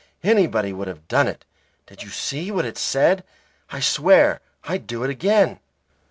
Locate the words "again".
5.11-5.59